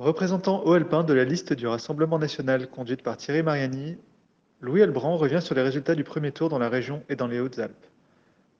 Représentant 0.00 0.62
haut 0.64 0.72
alpin 0.72 1.04
de 1.04 1.12
la 1.12 1.24
liste 1.24 1.52
du 1.52 1.66
Rassemblement 1.66 2.18
national 2.18 2.68
conduite 2.68 3.02
par 3.02 3.18
Thierry 3.18 3.42
Mariani, 3.42 3.98
Louis 4.62 4.80
Elbrand 4.80 5.18
revient 5.18 5.42
sur 5.42 5.54
les 5.54 5.60
résultats 5.60 5.94
du 5.94 6.04
premier 6.04 6.32
tour 6.32 6.48
dans 6.48 6.58
la 6.58 6.70
région 6.70 7.02
et 7.10 7.16
dans 7.16 7.26
les 7.26 7.38
Hautes-Alpes. 7.38 7.84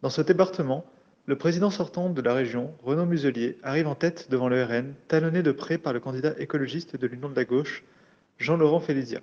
Dans 0.03 0.11
ce 0.11 0.21
département, 0.21 0.85
le 1.25 1.37
président 1.37 1.71
sortant 1.71 2.11
de 2.11 2.21
la 2.21 2.35
région, 2.35 2.73
Renaud 2.85 3.07
Muselier, 3.07 3.57
arrive 3.63 3.87
en 3.89 3.95
tête 3.95 4.31
devant 4.31 4.51
le 4.51 4.63
RN, 4.63 4.93
talonné 5.09 5.43
de 5.43 5.51
près 5.51 5.79
par 5.79 5.95
le 5.95 6.01
candidat 6.01 6.35
écologiste 6.39 6.97
de 6.97 7.07
l'Union 7.07 7.31
de 7.31 7.37
la 7.37 7.47
gauche, 7.47 7.85
Jean-Laurent 8.37 8.81
Félizia. 8.81 9.21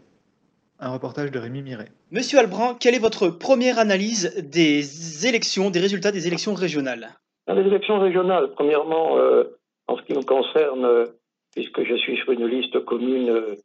Un 0.79 0.89
reportage 0.89 1.29
de 1.29 1.37
Rémi 1.37 1.61
Miret. 1.61 1.91
Monsieur 2.09 2.39
Albrand, 2.39 2.73
quelle 2.73 2.95
est 2.95 2.99
votre 2.99 3.27
première 3.27 3.77
analyse 3.77 4.35
des 4.37 5.27
élections, 5.27 5.69
des 5.69 5.79
résultats 5.79 6.11
des 6.11 6.25
élections 6.25 6.55
régionales? 6.55 7.09
Les 7.47 7.61
élections 7.61 7.99
régionales, 7.99 8.53
premièrement, 8.55 9.19
euh, 9.19 9.55
en 9.85 9.97
ce 9.97 10.01
qui 10.01 10.13
me 10.13 10.23
concerne, 10.23 10.83
euh, 10.83 11.05
puisque 11.57 11.83
je 11.83 11.95
suis 11.95 12.15
sur 12.17 12.31
une 12.33 12.45
liste 12.45 12.85
commune 12.85 13.31
euh, 13.31 13.55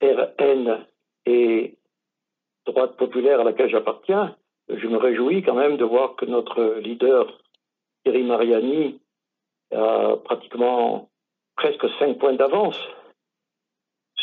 RN 0.00 0.86
et 1.26 1.74
droite 2.66 2.96
populaire 2.96 3.40
à 3.40 3.42
laquelle 3.42 3.68
j'appartiens, 3.68 4.36
je 4.68 4.86
me 4.86 4.96
réjouis 4.96 5.42
quand 5.42 5.56
même 5.56 5.76
de 5.76 5.84
voir 5.84 6.14
que 6.14 6.24
notre 6.24 6.78
leader 6.78 7.26
Thierry 8.04 8.22
Mariani 8.22 9.00
a 9.74 10.16
pratiquement 10.24 11.08
presque 11.56 11.88
5 11.98 12.16
points 12.16 12.34
d'avance 12.34 12.78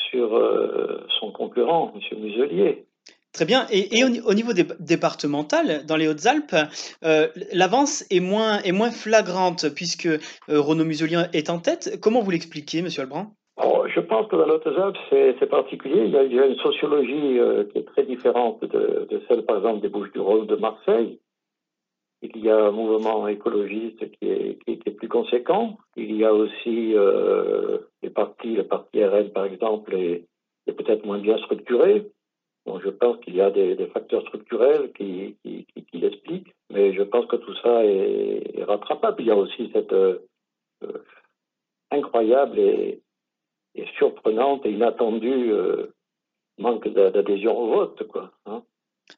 sur 0.09 0.37
euh, 0.37 1.05
son 1.19 1.33
concurrent, 1.33 1.91
M. 1.93 2.19
Muselier. 2.19 2.85
Très 3.33 3.45
bien. 3.45 3.65
Et, 3.71 4.03
au, 4.03 4.33
niveau 4.33 4.53
départemental, 4.79 5.85
dans 5.87 5.95
les 5.95 6.07
Hautes-Alpes, 6.07 6.55
euh, 7.03 7.27
l'avance 7.51 8.05
est 8.11 8.19
moins, 8.19 8.59
est 8.59 8.71
moins 8.71 8.91
flagrante 8.91 9.73
puisque 9.73 10.05
euh, 10.05 10.19
Renaud 10.49 10.85
Muselier 10.85 11.23
est 11.33 11.49
en 11.49 11.57
tête. 11.57 11.99
Comment 11.99 12.21
vous 12.21 12.29
l'expliquez, 12.29 12.79
M. 12.79 12.89
Albrand 12.99 13.31
oh, 13.57 13.85
Je 13.87 13.99
pense 14.01 14.27
que 14.27 14.35
dans 14.35 14.45
les 14.45 14.51
Hautes-Alpes, 14.51 14.97
c'est 15.09 15.49
particulier. 15.49 16.03
Il 16.05 16.11
y, 16.11 16.39
a, 16.39 16.45
une 16.45 16.57
sociologie 16.57 17.39
qui 17.71 17.79
est 17.79 17.87
très 17.87 18.03
différente 18.03 18.63
de, 18.63 19.21
celle, 19.27 19.43
par 19.45 19.57
exemple, 19.57 19.81
des 19.81 19.89
Bouches-du-Rhône 19.89 20.45
de 20.45 20.55
Marseille. 20.55 21.19
Il 22.21 22.37
y 22.37 22.51
a 22.51 22.67
un 22.67 22.71
mouvement 22.71 23.27
écologiste 23.27 24.11
qui 24.11 24.29
est, 24.29 24.91
plus 24.95 25.09
conséquent. 25.09 25.77
Il 25.97 26.15
y 26.15 26.23
a 26.23 26.33
aussi 26.33 26.95
euh, 26.95 27.79
les 28.03 28.11
partis, 28.11 28.53
le 28.53 28.63
parti 28.63 29.03
RN 29.03 29.29
par 29.31 29.45
exemple, 29.45 29.95
est 29.95 30.27
peut-être 30.67 31.03
moins 31.03 31.19
bien 31.19 31.37
structuré. 31.39 32.05
Je 32.65 32.89
pense 32.89 33.17
qu'il 33.19 33.35
y 33.35 33.41
a 33.41 33.51
des, 33.51 33.87
facteurs 33.93 34.21
structurels 34.23 34.91
qui, 34.93 35.37
l'expliquent, 35.93 36.53
mais 36.69 36.93
je 36.93 37.03
pense 37.03 37.25
que 37.27 37.35
tout 37.35 37.55
ça 37.61 37.83
est, 37.83 38.63
rattrapable. 38.63 39.21
Il 39.21 39.27
y 39.27 39.31
a 39.31 39.35
aussi 39.35 39.69
cette 39.73 39.93
euh, 39.93 40.19
incroyable 41.91 42.59
et, 42.59 43.01
surprenante 43.97 44.65
et 44.65 44.71
inattendue 44.71 45.51
euh, 45.51 45.93
manque 46.57 46.87
d'adhésion 46.87 47.57
au 47.57 47.67
vote, 47.67 48.07
quoi. 48.07 48.31
Hein. 48.45 48.63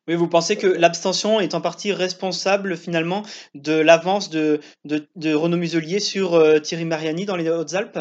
Oui, 0.07 0.15
vous 0.15 0.27
pensez 0.27 0.57
que 0.57 0.67
l'abstention 0.67 1.39
est 1.39 1.53
en 1.53 1.61
partie 1.61 1.93
responsable 1.93 2.75
finalement 2.75 3.23
de 3.53 3.73
l'avance 3.73 4.29
de, 4.29 4.59
de, 4.83 5.33
Renaud 5.33 5.57
Muselier 5.57 5.99
sur 5.99 6.33
euh, 6.33 6.59
Thierry 6.59 6.85
Mariani 6.85 7.25
dans 7.25 7.35
les 7.35 7.49
Hautes-Alpes? 7.49 7.99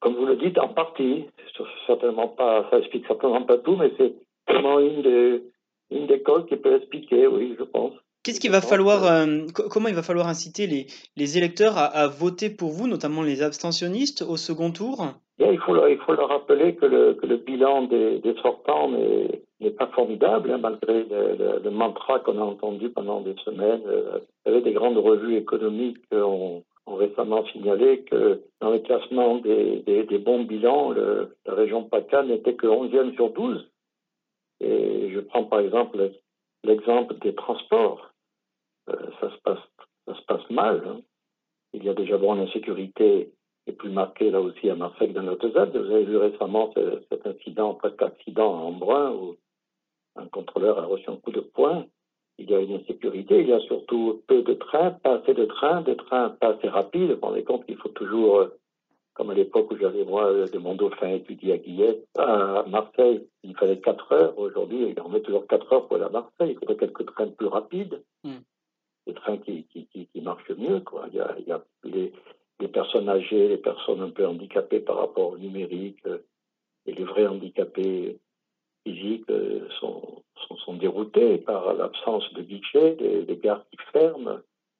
Comme 0.00 0.14
vous 0.14 0.26
le 0.26 0.36
dites, 0.36 0.58
en 0.58 0.68
partie. 0.68 1.26
Certainement 1.86 2.28
pas, 2.28 2.66
ça 2.70 2.78
explique 2.78 3.06
certainement 3.06 3.42
pas 3.42 3.58
tout, 3.58 3.76
mais 3.76 3.92
c'est 3.98 4.14
vraiment 4.48 4.80
une 4.80 5.02
des, 5.02 5.42
une 5.90 6.06
des 6.06 6.22
causes 6.22 6.46
qui 6.48 6.56
peut 6.56 6.76
expliquer, 6.76 7.26
oui, 7.26 7.54
je 7.58 7.64
pense. 7.64 7.92
Qu'est-ce 8.22 8.40
qu'il 8.40 8.50
va 8.50 8.60
falloir, 8.60 9.04
euh, 9.04 9.46
comment 9.70 9.88
il 9.88 9.94
va 9.94 10.02
falloir 10.02 10.28
inciter 10.28 10.66
les, 10.66 10.86
les 11.16 11.38
électeurs 11.38 11.78
à, 11.78 12.06
voter 12.06 12.50
pour 12.50 12.70
vous, 12.70 12.86
notamment 12.86 13.22
les 13.22 13.42
abstentionnistes, 13.42 14.22
au 14.22 14.36
second 14.36 14.72
tour? 14.72 15.14
Il, 15.38 15.58
faut 15.60 15.72
leur, 15.72 15.88
il 15.88 15.96
faut 15.98 16.12
leur 16.12 16.28
rappeler 16.28 16.74
que 16.74 16.84
le, 16.84 17.14
que 17.14 17.24
le 17.24 17.38
bilan 17.38 17.84
des, 17.84 18.18
des 18.18 18.34
sortants 18.42 18.90
n'est 18.90 19.70
pas 19.70 19.86
formidable, 19.86 20.50
hein, 20.52 20.58
malgré 20.58 21.04
le, 21.04 21.60
le, 21.64 21.70
mantra 21.70 22.18
qu'on 22.20 22.38
a 22.38 22.44
entendu 22.44 22.90
pendant 22.90 23.22
des 23.22 23.34
semaines. 23.42 23.82
Euh, 23.86 24.18
il 24.44 24.52
y 24.52 24.54
avait 24.54 24.64
des 24.64 24.74
grandes 24.74 24.98
revues 24.98 25.36
économiques 25.36 25.96
ont, 26.12 26.58
ont 26.58 26.62
récemment 27.00 27.44
signalé 27.46 28.02
que 28.04 28.42
dans 28.60 28.70
le 28.70 28.78
classement 28.80 29.36
des, 29.38 30.18
bons 30.18 30.44
bilans, 30.44 30.92
la 30.92 31.54
région 31.54 31.84
PACA 31.84 32.22
n'était 32.22 32.54
que 32.54 32.66
11e 32.66 33.14
sur 33.14 33.30
12. 33.30 33.68
Et 34.60 35.10
je 35.10 35.20
prends 35.20 35.44
par 35.44 35.60
exemple 35.60 36.12
l'exemple 36.64 37.14
des 37.18 37.34
transports. 37.34 38.10
Euh, 38.88 39.10
ça, 39.20 39.30
se 39.30 40.22
passe, 40.26 40.50
mal. 40.50 40.82
Hein. 40.86 41.00
Il 41.72 41.84
y 41.84 41.88
a 41.88 41.94
déjà 41.94 42.18
bon 42.18 42.34
l'insécurité 42.34 43.30
est 43.66 43.72
plus 43.72 43.90
marquée 43.90 44.30
là 44.30 44.40
aussi 44.40 44.68
à 44.68 44.74
Marseille 44.74 45.12
dans 45.12 45.22
notre 45.22 45.48
zone. 45.48 45.70
Vous 45.70 45.92
avez 45.92 46.04
vu 46.04 46.16
récemment 46.16 46.72
cet 47.08 47.26
incident, 47.26 47.74
presque 47.74 48.02
accident 48.02 48.52
en 48.52 48.72
Brun, 48.72 49.12
où 49.12 49.36
un 50.16 50.26
contrôleur 50.26 50.78
a 50.78 50.86
reçu 50.86 51.08
un 51.08 51.16
coup 51.16 51.30
de 51.30 51.40
poing. 51.40 51.86
Il 52.40 52.50
y 52.50 52.54
a 52.54 52.60
une 52.60 52.74
insécurité, 52.74 53.40
il 53.40 53.48
y 53.48 53.52
a 53.52 53.60
surtout 53.60 54.22
peu 54.26 54.42
de 54.42 54.54
trains, 54.54 54.90
pas 54.90 55.20
assez 55.20 55.34
de 55.34 55.44
trains, 55.44 55.82
des 55.82 55.96
trains 55.96 56.30
pas 56.30 56.54
assez 56.54 56.68
rapides. 56.68 57.10
Vous 57.10 57.16
vous 57.16 57.26
rendez 57.26 57.44
compte 57.44 57.66
qu'il 57.66 57.76
faut 57.76 57.90
toujours, 57.90 58.38
euh, 58.38 58.58
comme 59.14 59.30
à 59.30 59.34
l'époque 59.34 59.70
où 59.70 59.76
j'avais 59.76 60.04
moi 60.04 60.32
de 60.32 60.58
mon 60.58 60.74
dauphin 60.74 61.10
étudié 61.10 61.52
à 61.52 61.58
Guillet, 61.58 62.02
à 62.18 62.64
Marseille, 62.66 63.26
il 63.44 63.54
fallait 63.56 63.78
4 63.78 64.12
heures. 64.12 64.38
Aujourd'hui, 64.38 64.94
on 65.04 65.08
met 65.10 65.20
toujours 65.20 65.46
4 65.46 65.72
heures 65.72 65.86
pour 65.86 65.96
aller 65.96 66.06
à 66.06 66.10
Marseille. 66.10 66.52
Il 66.52 66.58
faudrait 66.58 66.76
quelques 66.76 67.06
trains 67.06 67.28
plus 67.28 67.46
rapides. 67.46 68.02
Mm 68.24 68.38
des 69.06 69.14
trains 69.14 69.38
qui, 69.38 69.64
qui, 69.64 69.86
qui, 69.86 70.20
marchent 70.20 70.50
mieux. 70.50 70.80
Quoi. 70.80 71.06
Il 71.08 71.16
y 71.16 71.20
a, 71.20 71.34
il 71.38 71.46
y 71.46 71.52
a 71.52 71.64
les, 71.84 72.12
les, 72.60 72.68
personnes 72.68 73.08
âgées, 73.08 73.48
les 73.48 73.58
personnes 73.58 74.00
un 74.00 74.10
peu 74.10 74.26
handicapées 74.26 74.80
par 74.80 74.96
rapport 74.96 75.32
au 75.32 75.38
numérique, 75.38 75.98
euh, 76.06 76.18
et 76.86 76.92
les 76.92 77.04
vrais 77.04 77.26
handicapés 77.26 78.18
physiques 78.84 79.28
euh, 79.30 79.68
sont, 79.80 80.19
sont, 80.64 80.74
déroutés 80.74 81.38
par 81.38 81.74
l'absence 81.74 82.32
de 82.34 82.42
guichets, 82.42 82.96
des, 82.96 83.36
gares 83.36 83.64
qui 83.70 83.78
ferment. 83.92 84.38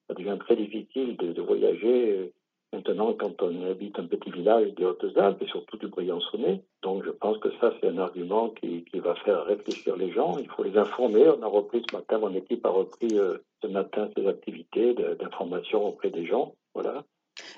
Ça 0.09 0.15
devient 0.15 0.39
très 0.39 0.57
difficile 0.57 1.17
de, 1.17 1.33
de 1.33 1.43
voyager 1.43 2.19
euh, 2.19 2.33
Maintenant, 2.73 3.13
quand 3.15 3.43
on 3.43 3.69
habite 3.69 3.99
un 3.99 4.07
petit 4.07 4.31
village 4.31 4.73
des 4.75 4.85
Hautes-Alpes 4.85 5.43
et 5.43 5.49
surtout 5.49 5.77
du 5.77 5.89
Briançonnais, 5.89 6.63
donc 6.83 7.05
je 7.05 7.11
pense 7.11 7.37
que 7.39 7.51
ça, 7.61 7.75
c'est 7.81 7.89
un 7.89 7.99
argument 7.99 8.51
qui, 8.51 8.85
qui, 8.85 9.01
va 9.01 9.17
faire 9.17 9.45
réfléchir 9.45 9.97
les 9.97 10.13
gens. 10.13 10.39
Il 10.39 10.49
faut 10.49 10.63
les 10.63 10.79
informer. 10.79 11.29
On 11.29 11.43
a 11.43 11.49
repris 11.49 11.83
ce 11.91 11.97
matin, 11.97 12.19
mon 12.19 12.33
équipe 12.33 12.65
a 12.65 12.71
repris 12.71 13.19
euh, 13.19 13.39
ce 13.61 13.67
matin 13.67 14.09
ses 14.17 14.27
activités 14.29 14.95
d'information 14.95 15.85
auprès 15.85 16.11
des 16.11 16.27
gens. 16.27 16.55
Voilà. 16.75 17.03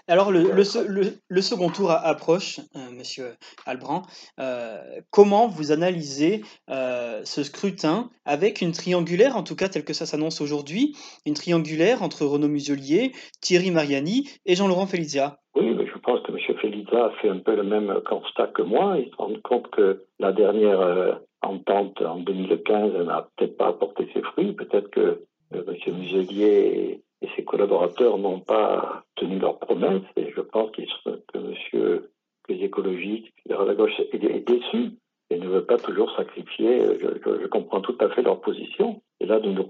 Alors, 0.09 0.32
le, 0.32 0.50
le, 0.53 1.41
second 1.41 1.70
tour 1.70 1.91
approche, 1.91 2.60
euh, 2.76 2.91
monsieur 2.91 3.34
Albrand. 3.66 4.03
Euh, 4.41 4.78
comment 5.10 5.47
vous 5.47 5.72
analysez 5.72 6.43
euh, 6.70 7.20
ce 7.25 7.43
scrutin 7.43 8.10
avec 8.25 8.60
une 8.60 8.72
triangulaire, 8.72 9.37
en 9.37 9.43
tout 9.43 9.56
cas 9.56 9.69
telle 9.69 9.84
que 9.84 9.93
ça 9.93 10.06
s'annonce 10.06 10.41
aujourd'hui, 10.41 10.97
une 11.25 11.34
triangulaire 11.34 12.03
entre 12.03 12.26
Renaud 12.26 12.48
Muselier, 12.48 13.12
Thierry 13.41 13.70
Mariani 13.70 14.29
et 14.44 14.55
Jean-Laurent 14.55 14.87
Felizia 14.87 15.38
Oui, 15.55 15.73
mais 15.75 15.87
je 15.87 15.99
pense 15.99 16.20
que 16.23 16.32
monsieur 16.32 16.55
Felizia 16.55 17.06
a 17.06 17.11
fait 17.20 17.28
un 17.28 17.38
peu 17.38 17.55
le 17.55 17.62
même 17.62 17.94
constat 18.08 18.49
que 18.49 18.62
moi. 18.62 18.96
Il 18.99 19.11
se 19.11 19.17
rend 19.17 19.32
compte 19.44 19.70
que 19.70 20.05
la 20.19 20.32
dernière 20.32 21.20
entente 21.43 22.02
en 22.02 22.19
2015 22.19 23.06
n'a 23.06 23.28
peut-être 23.37 23.56
pas 23.56 23.69
apporté 23.69 24.08
ses 24.12 24.23
fruits. 24.23 24.52
Peut-être 24.52 24.90
que 24.90 25.25
monsieur 25.52 25.93
Muselier 25.93 27.02
et 27.23 27.29
ses 27.37 27.45
collaborateurs 27.45 28.19
n'ont 28.19 28.41
pas 28.41 29.05
tenu 29.17 29.39
leurs 29.39 29.59
promesses 29.59 30.03
et 30.17 30.31
je 30.35 30.41
pense 30.41 30.71
que 30.73 31.39
monsieur 31.39 32.11
les 32.49 32.65
écologistes, 32.65 33.33
la 33.47 33.75
gauche 33.75 33.99
est, 34.13 34.47
déçu 34.47 34.93
et 35.31 35.39
ne 35.39 35.49
veut 35.49 35.65
pas 35.65 35.79
toujours 35.79 36.11
sacrifier. 36.17 36.83
Je, 37.01 37.47
comprends 37.47 37.81
tout 37.81 37.97
à 38.01 38.09
fait 38.11 38.23
leur 38.23 38.41
position. 38.41 39.01
Et 39.21 39.27
là, 39.27 39.39
nous 39.41 39.53
nous, 39.53 39.63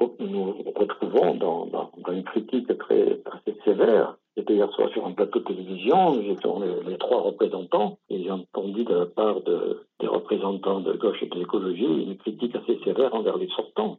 retrouvons 0.75 1.35
dans, 1.35 1.91
une 2.11 2.25
critique 2.25 2.67
très, 2.79 3.19
très 3.19 3.55
sévère. 3.65 4.17
J'étais 4.37 4.55
hier 4.55 4.71
soir 4.73 4.89
sur 4.91 5.07
un 5.07 5.13
plateau 5.13 5.41
de 5.41 5.45
télévision, 5.45 6.15
nous 6.15 6.33
étions 6.33 6.61
les, 6.87 6.97
trois 6.97 7.21
représentants, 7.21 7.99
et 8.09 8.23
j'ai 8.23 8.31
entendu 8.31 8.85
de 8.85 8.95
la 8.95 9.07
part 9.07 9.43
de, 9.43 9.87
des 10.01 10.07
représentants 10.07 10.81
de 10.81 10.95
gauche 10.95 11.23
et 11.23 11.29
de 11.29 11.39
l'écologie 11.39 11.85
une 11.85 12.17
critique 12.17 12.57
assez 12.57 12.79
sévère 12.83 13.15
envers 13.15 13.37
les 13.37 13.49
sortants. 13.49 13.99